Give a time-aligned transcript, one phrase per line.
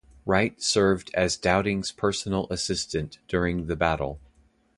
[0.25, 4.19] Wright served as Dowding's personal assistant during the Battle.